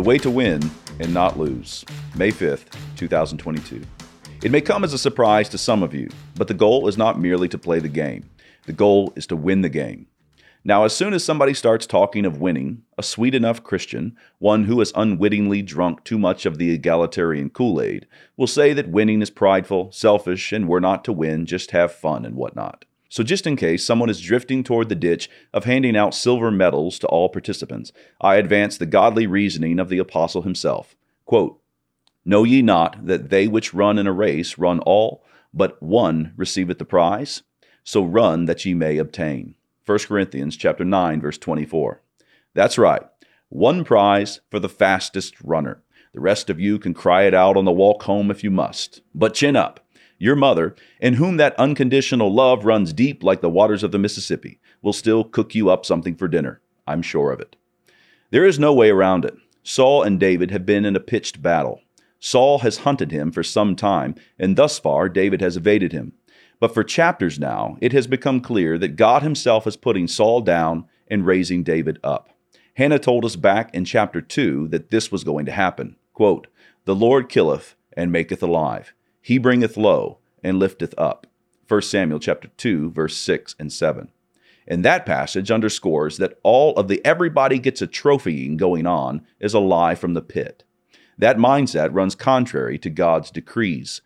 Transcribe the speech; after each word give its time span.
The 0.00 0.06
Way 0.06 0.16
to 0.16 0.30
Win 0.30 0.62
and 0.98 1.12
Not 1.12 1.38
Lose, 1.38 1.84
May 2.16 2.30
5th, 2.30 2.74
2022. 2.96 3.82
It 4.42 4.50
may 4.50 4.62
come 4.62 4.82
as 4.82 4.94
a 4.94 4.98
surprise 4.98 5.50
to 5.50 5.58
some 5.58 5.82
of 5.82 5.92
you, 5.92 6.08
but 6.36 6.48
the 6.48 6.54
goal 6.54 6.88
is 6.88 6.96
not 6.96 7.20
merely 7.20 7.48
to 7.48 7.58
play 7.58 7.80
the 7.80 7.88
game. 7.90 8.30
The 8.64 8.72
goal 8.72 9.12
is 9.14 9.26
to 9.26 9.36
win 9.36 9.60
the 9.60 9.68
game. 9.68 10.06
Now, 10.64 10.84
as 10.84 10.96
soon 10.96 11.12
as 11.12 11.22
somebody 11.22 11.52
starts 11.52 11.86
talking 11.86 12.24
of 12.24 12.40
winning, 12.40 12.82
a 12.96 13.02
sweet 13.02 13.34
enough 13.34 13.62
Christian, 13.62 14.16
one 14.38 14.64
who 14.64 14.78
has 14.78 14.90
unwittingly 14.96 15.60
drunk 15.60 16.02
too 16.02 16.18
much 16.18 16.46
of 16.46 16.56
the 16.56 16.70
egalitarian 16.70 17.50
Kool 17.50 17.82
Aid, 17.82 18.06
will 18.38 18.46
say 18.46 18.72
that 18.72 18.88
winning 18.88 19.20
is 19.20 19.28
prideful, 19.28 19.92
selfish, 19.92 20.50
and 20.50 20.66
we're 20.66 20.80
not 20.80 21.04
to 21.04 21.12
win, 21.12 21.44
just 21.44 21.72
have 21.72 21.92
fun 21.92 22.24
and 22.24 22.36
whatnot. 22.36 22.86
So, 23.10 23.24
just 23.24 23.44
in 23.44 23.56
case 23.56 23.84
someone 23.84 24.08
is 24.08 24.20
drifting 24.20 24.62
toward 24.62 24.88
the 24.88 24.94
ditch 24.94 25.28
of 25.52 25.64
handing 25.64 25.96
out 25.96 26.14
silver 26.14 26.52
medals 26.52 26.96
to 27.00 27.08
all 27.08 27.28
participants, 27.28 27.92
I 28.20 28.36
advance 28.36 28.78
the 28.78 28.86
godly 28.86 29.26
reasoning 29.26 29.80
of 29.80 29.88
the 29.88 29.98
apostle 29.98 30.42
himself. 30.42 30.94
Quote, 31.24 31.60
Know 32.24 32.44
ye 32.44 32.62
not 32.62 33.06
that 33.06 33.30
they 33.30 33.48
which 33.48 33.74
run 33.74 33.98
in 33.98 34.06
a 34.06 34.12
race 34.12 34.58
run 34.58 34.78
all, 34.80 35.24
but 35.52 35.82
one 35.82 36.34
receiveth 36.36 36.78
the 36.78 36.84
prize? 36.84 37.42
So 37.82 38.04
run 38.04 38.44
that 38.44 38.64
ye 38.64 38.74
may 38.74 38.96
obtain. 38.96 39.56
1 39.86 39.98
Corinthians 40.06 40.56
chapter 40.56 40.84
9 40.84 41.20
verse 41.20 41.36
24. 41.36 42.00
That's 42.54 42.78
right. 42.78 43.02
One 43.48 43.82
prize 43.82 44.40
for 44.52 44.60
the 44.60 44.68
fastest 44.68 45.34
runner. 45.42 45.82
The 46.14 46.20
rest 46.20 46.48
of 46.48 46.60
you 46.60 46.78
can 46.78 46.94
cry 46.94 47.24
it 47.24 47.34
out 47.34 47.56
on 47.56 47.64
the 47.64 47.72
walk 47.72 48.04
home 48.04 48.30
if 48.30 48.44
you 48.44 48.52
must. 48.52 49.00
But 49.12 49.34
chin 49.34 49.56
up. 49.56 49.84
Your 50.22 50.36
mother, 50.36 50.76
in 51.00 51.14
whom 51.14 51.38
that 51.38 51.58
unconditional 51.58 52.32
love 52.32 52.66
runs 52.66 52.92
deep 52.92 53.24
like 53.24 53.40
the 53.40 53.48
waters 53.48 53.82
of 53.82 53.90
the 53.90 53.98
Mississippi, 53.98 54.60
will 54.82 54.92
still 54.92 55.24
cook 55.24 55.54
you 55.54 55.70
up 55.70 55.86
something 55.86 56.14
for 56.14 56.28
dinner. 56.28 56.60
I'm 56.86 57.00
sure 57.00 57.32
of 57.32 57.40
it. 57.40 57.56
There 58.30 58.44
is 58.44 58.58
no 58.58 58.74
way 58.74 58.90
around 58.90 59.24
it. 59.24 59.34
Saul 59.62 60.02
and 60.02 60.20
David 60.20 60.50
have 60.50 60.66
been 60.66 60.84
in 60.84 60.94
a 60.94 61.00
pitched 61.00 61.40
battle. 61.40 61.80
Saul 62.20 62.58
has 62.58 62.78
hunted 62.78 63.10
him 63.10 63.32
for 63.32 63.42
some 63.42 63.74
time, 63.74 64.14
and 64.38 64.56
thus 64.56 64.78
far 64.78 65.08
David 65.08 65.40
has 65.40 65.56
evaded 65.56 65.92
him. 65.92 66.12
But 66.60 66.74
for 66.74 66.84
chapters 66.84 67.38
now, 67.38 67.78
it 67.80 67.94
has 67.94 68.06
become 68.06 68.42
clear 68.42 68.76
that 68.76 68.96
God 68.96 69.22
Himself 69.22 69.66
is 69.66 69.78
putting 69.78 70.06
Saul 70.06 70.42
down 70.42 70.84
and 71.08 71.24
raising 71.24 71.62
David 71.62 71.98
up. 72.04 72.28
Hannah 72.74 72.98
told 72.98 73.24
us 73.24 73.36
back 73.36 73.74
in 73.74 73.86
chapter 73.86 74.20
2 74.20 74.68
that 74.68 74.90
this 74.90 75.10
was 75.10 75.24
going 75.24 75.46
to 75.46 75.52
happen. 75.52 75.96
Quote, 76.12 76.46
The 76.84 76.94
Lord 76.94 77.30
killeth 77.30 77.74
and 77.96 78.12
maketh 78.12 78.42
alive. 78.42 78.92
He 79.20 79.38
bringeth 79.38 79.76
low 79.76 80.18
and 80.42 80.58
lifteth 80.58 80.94
up. 80.96 81.26
1 81.68 81.82
Samuel 81.82 82.18
chapter 82.18 82.48
2 82.56 82.90
verse 82.90 83.16
6 83.16 83.54
and 83.58 83.72
7. 83.72 84.10
And 84.66 84.84
that 84.84 85.06
passage 85.06 85.50
underscores 85.50 86.16
that 86.18 86.38
all 86.42 86.74
of 86.76 86.88
the 86.88 87.04
everybody 87.04 87.58
gets 87.58 87.82
a 87.82 87.86
trophying 87.86 88.56
going 88.56 88.86
on 88.86 89.26
is 89.38 89.54
a 89.54 89.58
lie 89.58 89.94
from 89.94 90.14
the 90.14 90.22
pit. 90.22 90.64
That 91.18 91.36
mindset 91.36 91.90
runs 91.92 92.14
contrary 92.14 92.78
to 92.78 92.88
God's 92.88 93.30
decrees. 93.30 94.00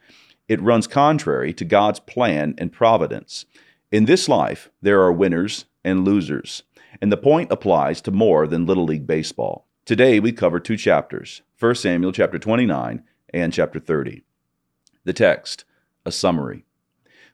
It 0.48 0.60
runs 0.60 0.86
contrary 0.86 1.52
to 1.54 1.64
God's 1.64 2.00
plan 2.00 2.54
and 2.58 2.72
providence. 2.72 3.46
In 3.92 4.06
this 4.06 4.28
life, 4.28 4.70
there 4.82 5.00
are 5.02 5.12
winners 5.12 5.66
and 5.84 6.04
losers, 6.04 6.64
and 7.00 7.12
the 7.12 7.16
point 7.16 7.52
applies 7.52 8.00
to 8.02 8.10
more 8.10 8.46
than 8.46 8.66
Little 8.66 8.84
League 8.84 9.06
Baseball. 9.06 9.66
Today 9.84 10.18
we 10.18 10.32
cover 10.32 10.58
two 10.58 10.76
chapters 10.76 11.42
1 11.60 11.74
Samuel 11.76 12.12
chapter 12.12 12.38
29 12.38 13.02
and 13.32 13.52
chapter 13.52 13.78
30. 13.78 14.24
The 15.04 15.12
text, 15.12 15.64
a 16.06 16.12
summary. 16.12 16.64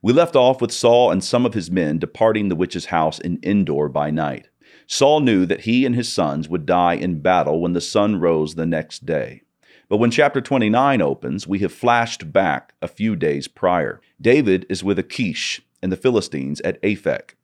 We 0.03 0.13
left 0.13 0.35
off 0.35 0.61
with 0.61 0.73
Saul 0.73 1.11
and 1.11 1.23
some 1.23 1.47
of 1.47 1.55
his 1.55 1.71
men 1.71 1.99
departing 1.99 2.49
the 2.49 2.57
witch's 2.57 2.87
house 2.87 3.19
in 3.19 3.39
Endor 3.43 3.89
by 3.89 4.11
night. 4.11 4.49
Saul 4.87 5.21
knew 5.21 5.47
that 5.47 5.63
he 5.63 5.87
and 5.87 5.95
his 5.95 6.13
sons 6.13 6.49
would 6.49 6.67
die 6.67 6.95
in 6.95 7.21
battle 7.21 7.61
when 7.61 7.75
the 7.75 7.81
sun 7.81 8.17
rose 8.17 8.55
the 8.55 8.67
next 8.67 9.07
day. 9.07 9.43
But 9.89 9.99
when 9.99 10.11
chapter 10.11 10.41
29 10.41 11.01
opens, 11.01 11.47
we 11.47 11.61
have 11.61 11.73
flashed 11.73 12.33
back 12.33 12.75
a 12.83 12.89
few 12.89 13.15
days 13.15 13.47
prior. 13.47 14.01
David 14.21 14.67
is 14.69 14.83
with 14.83 14.99
Achish 14.99 15.63
and 15.83 15.93
the 15.93 15.97
Philistines 15.97 16.61
at 16.63 16.81
Aphek. 16.83 17.35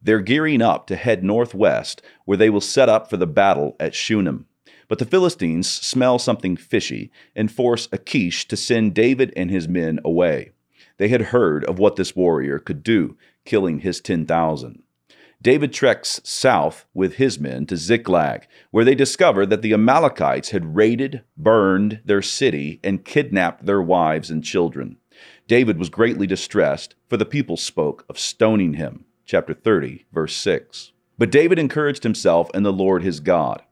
They're 0.00 0.20
gearing 0.20 0.62
up 0.62 0.86
to 0.88 0.96
head 0.96 1.22
northwest, 1.24 2.02
where 2.24 2.38
they 2.38 2.50
will 2.50 2.60
set 2.60 2.88
up 2.88 3.08
for 3.08 3.16
the 3.16 3.26
battle 3.26 3.76
at 3.78 3.94
Shunem. 3.94 4.46
But 4.92 4.98
the 4.98 5.06
Philistines 5.06 5.70
smell 5.70 6.18
something 6.18 6.54
fishy 6.54 7.10
and 7.34 7.50
force 7.50 7.88
Achish 7.92 8.46
to 8.48 8.58
send 8.58 8.92
David 8.92 9.32
and 9.34 9.50
his 9.50 9.66
men 9.66 9.98
away. 10.04 10.50
They 10.98 11.08
had 11.08 11.32
heard 11.32 11.64
of 11.64 11.78
what 11.78 11.96
this 11.96 12.14
warrior 12.14 12.58
could 12.58 12.82
do, 12.82 13.16
killing 13.46 13.78
his 13.78 14.02
10,000. 14.02 14.82
David 15.40 15.72
treks 15.72 16.20
south 16.24 16.84
with 16.92 17.14
his 17.14 17.40
men 17.40 17.64
to 17.68 17.76
Ziklag, 17.78 18.46
where 18.70 18.84
they 18.84 18.94
discover 18.94 19.46
that 19.46 19.62
the 19.62 19.72
Amalekites 19.72 20.50
had 20.50 20.76
raided, 20.76 21.22
burned 21.38 22.02
their 22.04 22.20
city, 22.20 22.78
and 22.84 23.02
kidnapped 23.02 23.64
their 23.64 23.80
wives 23.80 24.30
and 24.30 24.44
children. 24.44 24.98
David 25.48 25.78
was 25.78 25.88
greatly 25.88 26.26
distressed, 26.26 26.96
for 27.08 27.16
the 27.16 27.24
people 27.24 27.56
spoke 27.56 28.04
of 28.10 28.18
stoning 28.18 28.74
him. 28.74 29.06
Chapter 29.24 29.54
30, 29.54 30.04
verse 30.12 30.36
6. 30.36 30.92
But 31.16 31.30
David 31.30 31.58
encouraged 31.58 32.02
himself 32.02 32.50
in 32.52 32.62
the 32.62 32.74
Lord 32.74 33.02
his 33.02 33.20
God. 33.20 33.62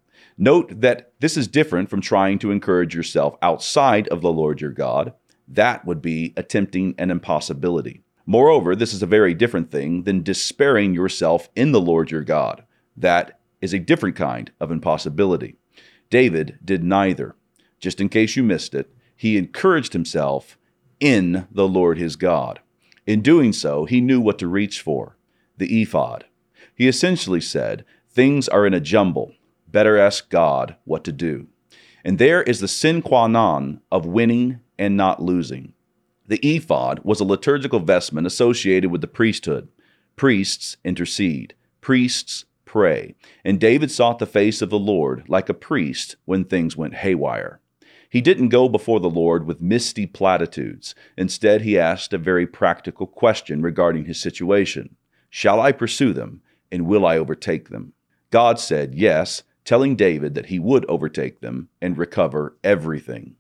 Note 0.43 0.81
that 0.81 1.13
this 1.21 1.37
is 1.37 1.47
different 1.47 1.91
from 1.91 2.01
trying 2.01 2.39
to 2.39 2.51
encourage 2.51 2.95
yourself 2.95 3.37
outside 3.43 4.09
of 4.09 4.23
the 4.23 4.33
Lord 4.33 4.63
your 4.63 4.71
God. 4.71 5.13
That 5.47 5.85
would 5.85 6.01
be 6.01 6.33
attempting 6.35 6.95
an 6.97 7.11
impossibility. 7.11 8.05
Moreover, 8.25 8.75
this 8.75 8.95
is 8.95 9.03
a 9.03 9.07
very 9.07 9.35
different 9.35 9.71
thing 9.71 10.05
than 10.05 10.23
despairing 10.23 10.95
yourself 10.95 11.51
in 11.55 11.73
the 11.73 11.81
Lord 11.81 12.11
your 12.11 12.23
God. 12.23 12.65
That 12.97 13.39
is 13.61 13.75
a 13.75 13.79
different 13.79 14.17
kind 14.17 14.51
of 14.59 14.71
impossibility. 14.71 15.57
David 16.09 16.59
did 16.65 16.83
neither. 16.83 17.37
Just 17.79 18.01
in 18.01 18.09
case 18.09 18.35
you 18.35 18.43
missed 18.43 18.75
it, 18.75 18.91
he 19.15 19.37
encouraged 19.37 19.93
himself 19.93 20.57
in 21.01 21.47
the 21.53 21.69
Lord 21.69 21.99
his 21.99 22.17
God. 22.17 22.61
In 23.07 23.21
doing 23.21 23.53
so, 23.53 23.85
he 23.85 24.01
knew 24.01 24.23
what 24.23 24.39
to 24.39 24.49
reach 24.49 24.81
for 24.81 25.19
the 25.59 25.83
ephod. 25.83 26.25
He 26.75 26.89
essentially 26.89 27.43
said, 27.43 27.85
Things 28.09 28.49
are 28.49 28.67
in 28.67 28.73
a 28.73 28.81
jumble. 28.81 29.35
Better 29.71 29.97
ask 29.99 30.29
God 30.31 30.77
what 30.85 31.05
to 31.05 31.13
do. 31.13 31.47
And 32.05 32.19
there 32.19 32.43
is 32.43 32.61
the 32.61 32.69
sine 32.69 33.03
qua 33.03 33.27
non 33.27 33.81
of 33.93 34.07
winning 34.07 34.61
and 34.79 34.97
not 34.97 35.23
losing. 35.23 35.75
The 36.27 36.39
ephod 36.39 37.01
was 37.05 37.21
a 37.21 37.25
liturgical 37.25 37.81
vestment 37.81 38.27
associated 38.27 38.91
with 38.91 39.01
the 39.01 39.07
priesthood. 39.07 39.69
Priests 40.17 40.77
intercede, 40.85 41.55
priests 41.81 42.45
pray, 42.65 43.15
and 43.45 43.61
David 43.61 43.91
sought 43.91 44.19
the 44.19 44.27
face 44.27 44.63
of 44.63 44.71
the 44.71 44.79
Lord 44.79 45.29
like 45.29 45.49
a 45.49 45.55
priest 45.55 46.17
when 46.25 46.45
things 46.45 46.77
went 46.77 46.95
haywire. 46.95 47.61
He 48.09 48.21
didn't 48.21 48.49
go 48.49 48.69
before 48.69 48.99
the 48.99 49.11
Lord 49.11 49.47
with 49.47 49.61
misty 49.61 50.07
platitudes. 50.07 50.95
Instead, 51.17 51.63
he 51.63 51.79
asked 51.79 52.13
a 52.13 52.19
very 52.19 52.47
practical 52.47 53.07
question 53.07 53.63
regarding 53.63 54.07
his 54.07 54.21
situation 54.21 54.97
Shall 55.31 55.61
I 55.61 55.71
pursue 55.71 56.13
them, 56.13 56.43
and 56.73 56.87
will 56.87 57.07
I 57.07 57.17
overtake 57.19 57.69
them? 57.69 57.93
God 58.31 58.59
said 58.59 58.95
yes, 58.95 59.43
telling 59.65 59.97
David 59.97 60.35
that 60.35 60.47
he 60.47 60.59
would 60.59 60.85
overtake 60.89 61.41
them 61.41 61.69
and 61.81 61.99
recover 61.99 62.57
everything. 62.65 63.37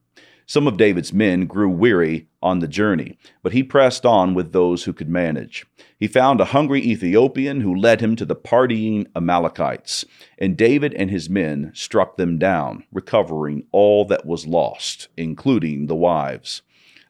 Some 0.50 0.66
of 0.66 0.76
David's 0.76 1.12
men 1.12 1.46
grew 1.46 1.68
weary 1.70 2.26
on 2.42 2.58
the 2.58 2.66
journey, 2.66 3.16
but 3.40 3.52
he 3.52 3.62
pressed 3.62 4.04
on 4.04 4.34
with 4.34 4.52
those 4.52 4.82
who 4.82 4.92
could 4.92 5.08
manage. 5.08 5.64
He 5.96 6.08
found 6.08 6.40
a 6.40 6.46
hungry 6.46 6.80
Ethiopian 6.82 7.60
who 7.60 7.72
led 7.72 8.00
him 8.00 8.16
to 8.16 8.24
the 8.24 8.34
partying 8.34 9.06
Amalekites, 9.14 10.04
and 10.38 10.56
David 10.56 10.92
and 10.94 11.08
his 11.08 11.30
men 11.30 11.70
struck 11.72 12.16
them 12.16 12.36
down, 12.36 12.82
recovering 12.90 13.62
all 13.70 14.04
that 14.06 14.26
was 14.26 14.48
lost, 14.48 15.06
including 15.16 15.86
the 15.86 15.94
wives. 15.94 16.62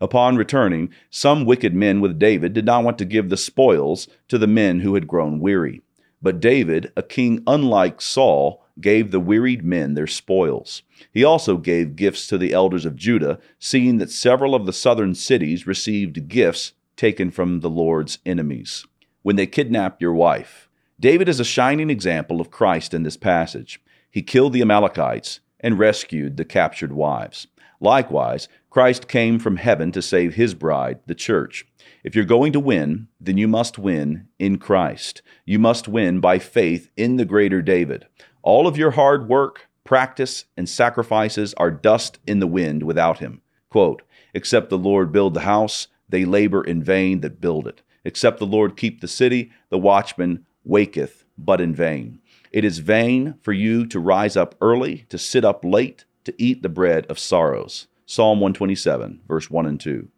Upon 0.02 0.36
returning, 0.36 0.90
some 1.08 1.46
wicked 1.46 1.74
men 1.74 2.02
with 2.02 2.18
David 2.18 2.52
did 2.52 2.66
not 2.66 2.84
want 2.84 2.98
to 2.98 3.06
give 3.06 3.30
the 3.30 3.38
spoils 3.38 4.06
to 4.28 4.36
the 4.36 4.46
men 4.46 4.80
who 4.80 4.94
had 4.96 5.08
grown 5.08 5.40
weary. 5.40 5.80
But 6.22 6.40
David, 6.40 6.92
a 6.96 7.02
king 7.02 7.42
unlike 7.46 8.00
Saul, 8.00 8.64
gave 8.80 9.10
the 9.10 9.20
wearied 9.20 9.64
men 9.64 9.94
their 9.94 10.06
spoils. 10.06 10.82
He 11.12 11.24
also 11.24 11.56
gave 11.56 11.96
gifts 11.96 12.26
to 12.28 12.38
the 12.38 12.52
elders 12.52 12.84
of 12.84 12.96
Judah, 12.96 13.38
seeing 13.58 13.98
that 13.98 14.10
several 14.10 14.54
of 14.54 14.66
the 14.66 14.72
southern 14.72 15.14
cities 15.14 15.66
received 15.66 16.28
gifts 16.28 16.72
taken 16.96 17.30
from 17.30 17.60
the 17.60 17.70
Lord's 17.70 18.18
enemies. 18.26 18.86
When 19.22 19.36
they 19.36 19.46
kidnapped 19.46 20.02
your 20.02 20.14
wife, 20.14 20.68
David 20.98 21.28
is 21.28 21.40
a 21.40 21.44
shining 21.44 21.88
example 21.88 22.40
of 22.40 22.50
Christ 22.50 22.92
in 22.92 23.02
this 23.02 23.16
passage. 23.16 23.80
He 24.10 24.22
killed 24.22 24.52
the 24.52 24.62
Amalekites 24.62 25.40
and 25.60 25.78
rescued 25.78 26.36
the 26.36 26.44
captured 26.44 26.92
wives. 26.92 27.46
Likewise, 27.80 28.46
Christ 28.68 29.08
came 29.08 29.38
from 29.38 29.56
heaven 29.56 29.90
to 29.92 30.02
save 30.02 30.34
his 30.34 30.54
bride, 30.54 31.00
the 31.06 31.14
church. 31.14 31.66
If 32.04 32.14
you're 32.14 32.24
going 32.24 32.52
to 32.52 32.60
win, 32.60 33.08
then 33.20 33.38
you 33.38 33.48
must 33.48 33.78
win 33.78 34.28
in 34.38 34.58
Christ. 34.58 35.22
You 35.46 35.58
must 35.58 35.88
win 35.88 36.20
by 36.20 36.38
faith 36.38 36.90
in 36.96 37.16
the 37.16 37.24
greater 37.24 37.62
David. 37.62 38.06
All 38.42 38.66
of 38.66 38.76
your 38.76 38.92
hard 38.92 39.28
work, 39.28 39.68
practice, 39.84 40.44
and 40.56 40.68
sacrifices 40.68 41.54
are 41.54 41.70
dust 41.70 42.18
in 42.26 42.38
the 42.38 42.46
wind 42.46 42.82
without 42.82 43.18
him. 43.18 43.40
Quote, 43.70 44.02
Except 44.34 44.68
the 44.68 44.78
Lord 44.78 45.10
build 45.10 45.34
the 45.34 45.40
house, 45.40 45.88
they 46.08 46.24
labor 46.24 46.62
in 46.62 46.82
vain 46.82 47.20
that 47.20 47.40
build 47.40 47.66
it. 47.66 47.82
Except 48.04 48.38
the 48.38 48.46
Lord 48.46 48.76
keep 48.76 49.00
the 49.00 49.08
city, 49.08 49.50
the 49.70 49.78
watchman 49.78 50.46
waketh 50.64 51.24
but 51.36 51.60
in 51.60 51.74
vain. 51.74 52.20
It 52.52 52.64
is 52.64 52.78
vain 52.78 53.34
for 53.42 53.52
you 53.52 53.86
to 53.86 54.00
rise 54.00 54.36
up 54.36 54.54
early, 54.60 55.06
to 55.08 55.18
sit 55.18 55.44
up 55.44 55.64
late, 55.64 56.04
to 56.24 56.34
eat 56.38 56.62
the 56.62 56.68
bread 56.68 57.06
of 57.06 57.18
sorrows. 57.18 57.86
Psalm 58.06 58.40
127, 58.40 59.20
verse 59.28 59.50
1 59.50 59.66
and 59.66 59.80
2. 59.80 60.08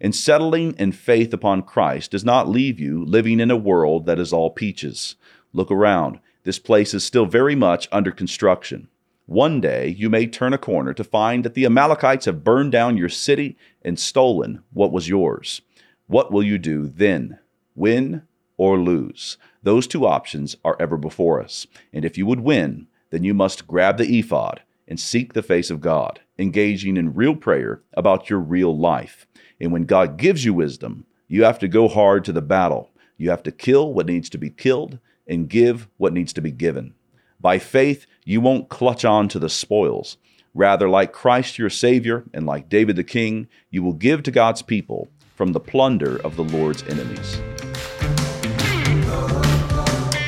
And 0.00 0.14
settling 0.14 0.74
in 0.78 0.92
faith 0.92 1.32
upon 1.32 1.62
Christ 1.62 2.10
does 2.10 2.24
not 2.24 2.48
leave 2.48 2.80
you 2.80 3.04
living 3.04 3.40
in 3.40 3.50
a 3.50 3.56
world 3.56 4.04
that 4.06 4.18
is 4.18 4.32
all 4.32 4.50
peaches. 4.50 5.14
Look 5.52 5.70
around. 5.70 6.18
This 6.44 6.58
place 6.58 6.92
is 6.92 7.04
still 7.04 7.26
very 7.26 7.54
much 7.54 7.88
under 7.92 8.10
construction. 8.10 8.88
One 9.26 9.60
day 9.60 9.88
you 9.88 10.10
may 10.10 10.26
turn 10.26 10.52
a 10.52 10.58
corner 10.58 10.92
to 10.92 11.04
find 11.04 11.44
that 11.44 11.54
the 11.54 11.64
Amalekites 11.64 12.26
have 12.26 12.44
burned 12.44 12.72
down 12.72 12.96
your 12.96 13.08
city 13.08 13.56
and 13.82 13.98
stolen 13.98 14.62
what 14.72 14.92
was 14.92 15.08
yours. 15.08 15.62
What 16.08 16.32
will 16.32 16.42
you 16.42 16.58
do 16.58 16.88
then? 16.88 17.38
Win 17.74 18.22
or 18.56 18.78
lose? 18.78 19.38
Those 19.62 19.86
two 19.86 20.04
options 20.04 20.56
are 20.64 20.76
ever 20.80 20.96
before 20.96 21.40
us. 21.40 21.66
And 21.92 22.04
if 22.04 22.18
you 22.18 22.26
would 22.26 22.40
win, 22.40 22.88
then 23.10 23.22
you 23.22 23.32
must 23.32 23.66
grab 23.66 23.96
the 23.96 24.18
ephod 24.18 24.62
and 24.88 24.98
seek 24.98 25.32
the 25.32 25.42
face 25.42 25.70
of 25.70 25.80
God, 25.80 26.20
engaging 26.38 26.96
in 26.96 27.14
real 27.14 27.36
prayer 27.36 27.82
about 27.94 28.28
your 28.28 28.38
real 28.38 28.76
life. 28.76 29.26
And 29.60 29.72
when 29.72 29.84
God 29.84 30.16
gives 30.16 30.44
you 30.44 30.54
wisdom, 30.54 31.06
you 31.28 31.44
have 31.44 31.58
to 31.60 31.68
go 31.68 31.88
hard 31.88 32.24
to 32.24 32.32
the 32.32 32.42
battle. 32.42 32.90
You 33.16 33.30
have 33.30 33.42
to 33.44 33.52
kill 33.52 33.94
what 33.94 34.06
needs 34.06 34.28
to 34.30 34.38
be 34.38 34.50
killed 34.50 34.98
and 35.26 35.48
give 35.48 35.88
what 35.96 36.12
needs 36.12 36.32
to 36.34 36.40
be 36.40 36.50
given. 36.50 36.94
By 37.40 37.58
faith, 37.58 38.06
you 38.24 38.40
won't 38.40 38.68
clutch 38.68 39.04
on 39.04 39.28
to 39.28 39.38
the 39.38 39.48
spoils. 39.48 40.16
Rather, 40.54 40.88
like 40.88 41.12
Christ 41.12 41.58
your 41.58 41.70
Savior 41.70 42.24
and 42.34 42.44
like 42.44 42.68
David 42.68 42.96
the 42.96 43.04
King, 43.04 43.48
you 43.70 43.82
will 43.82 43.94
give 43.94 44.22
to 44.24 44.30
God's 44.30 44.62
people 44.62 45.08
from 45.34 45.52
the 45.52 45.60
plunder 45.60 46.18
of 46.18 46.36
the 46.36 46.44
Lord's 46.44 46.82
enemies. 46.84 47.40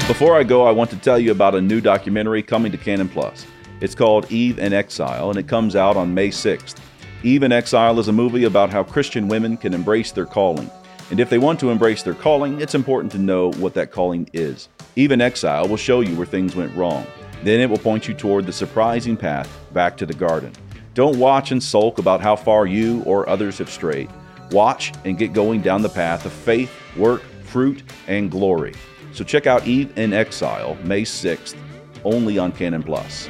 Before 0.06 0.36
I 0.36 0.44
go, 0.44 0.66
I 0.66 0.70
want 0.70 0.90
to 0.90 0.96
tell 0.96 1.18
you 1.18 1.30
about 1.30 1.54
a 1.54 1.60
new 1.60 1.80
documentary 1.80 2.42
coming 2.42 2.72
to 2.72 2.78
Canon 2.78 3.08
Plus. 3.08 3.46
It's 3.84 3.94
called 3.94 4.32
Eve 4.32 4.58
in 4.60 4.72
Exile, 4.72 5.28
and 5.28 5.38
it 5.38 5.46
comes 5.46 5.76
out 5.76 5.94
on 5.94 6.14
May 6.14 6.31
6th. 6.31 6.76
Eve 7.22 7.42
in 7.42 7.52
Exile 7.52 8.00
is 8.00 8.08
a 8.08 8.14
movie 8.14 8.44
about 8.44 8.70
how 8.70 8.82
Christian 8.82 9.28
women 9.28 9.58
can 9.58 9.75
embrace 9.75 10.10
their 10.10 10.25
calling. 10.25 10.70
And 11.10 11.20
if 11.20 11.28
they 11.28 11.36
want 11.36 11.60
to 11.60 11.69
embrace 11.69 12.02
their 12.02 12.14
calling, 12.14 12.62
it's 12.62 12.75
important 12.75 13.12
to 13.12 13.19
know 13.19 13.52
what 13.52 13.75
that 13.75 13.90
calling 13.90 14.26
is. 14.32 14.70
Eve 14.96 15.12
in 15.12 15.20
Exile 15.20 15.69
will 15.69 15.76
show 15.76 16.00
you 16.00 16.16
where 16.16 16.25
things 16.25 16.56
went 16.56 16.75
wrong. 16.75 17.06
Then 17.42 17.60
it 17.60 17.69
will 17.69 17.76
point 17.76 18.08
you 18.08 18.14
toward 18.14 18.46
the 18.46 18.54
surprising 18.54 19.19
path 19.19 19.54
back 19.75 19.98
to 19.98 20.06
the 20.06 20.14
garden. 20.14 20.52
Don't 20.94 21.19
watch 21.19 21.52
and 21.52 21.62
sulk 21.62 21.98
about 21.98 22.22
how 22.22 22.36
far 22.36 22.64
you 22.64 23.02
or 23.02 23.28
others 23.28 23.58
have 23.58 23.69
strayed. 23.69 24.08
Watch 24.50 24.94
and 25.04 25.19
get 25.19 25.34
going 25.34 25.60
down 25.60 25.82
the 25.82 25.90
path 25.90 26.25
of 26.25 26.32
faith, 26.32 26.72
work, 26.96 27.20
fruit, 27.42 27.82
and 28.06 28.31
glory. 28.31 28.72
So 29.12 29.25
check 29.25 29.46
out 29.46 29.66
Eve 29.66 29.92
in 29.98 30.14
Exile, 30.14 30.75
May 30.84 31.02
6th, 31.02 31.54
only 32.02 32.38
on 32.38 32.50
Canon 32.50 32.82
Plus. 32.82 33.28